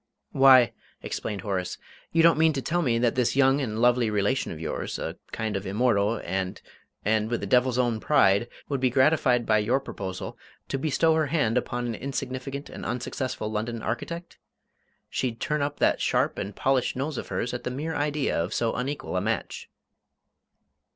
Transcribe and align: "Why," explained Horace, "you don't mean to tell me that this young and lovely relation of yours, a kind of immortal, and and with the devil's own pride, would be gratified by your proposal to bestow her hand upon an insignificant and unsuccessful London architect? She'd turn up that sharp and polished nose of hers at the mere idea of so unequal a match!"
"Why," 0.31 0.71
explained 1.03 1.41
Horace, 1.41 1.77
"you 2.11 2.23
don't 2.23 2.39
mean 2.39 2.53
to 2.53 2.61
tell 2.63 2.81
me 2.81 2.97
that 2.97 3.13
this 3.13 3.35
young 3.35 3.61
and 3.61 3.77
lovely 3.79 4.09
relation 4.09 4.51
of 4.51 4.59
yours, 4.59 4.97
a 4.97 5.15
kind 5.31 5.55
of 5.55 5.67
immortal, 5.67 6.19
and 6.25 6.59
and 7.05 7.29
with 7.29 7.39
the 7.39 7.45
devil's 7.45 7.77
own 7.77 7.99
pride, 7.99 8.47
would 8.67 8.79
be 8.79 8.89
gratified 8.89 9.45
by 9.45 9.59
your 9.59 9.79
proposal 9.79 10.39
to 10.69 10.79
bestow 10.79 11.13
her 11.13 11.27
hand 11.27 11.55
upon 11.55 11.85
an 11.85 11.93
insignificant 11.93 12.67
and 12.67 12.83
unsuccessful 12.83 13.51
London 13.51 13.83
architect? 13.83 14.39
She'd 15.07 15.39
turn 15.39 15.61
up 15.61 15.77
that 15.77 16.01
sharp 16.01 16.39
and 16.39 16.55
polished 16.55 16.95
nose 16.95 17.19
of 17.19 17.27
hers 17.27 17.53
at 17.53 17.63
the 17.63 17.69
mere 17.69 17.93
idea 17.93 18.35
of 18.43 18.55
so 18.55 18.73
unequal 18.73 19.15
a 19.17 19.21
match!" 19.21 19.69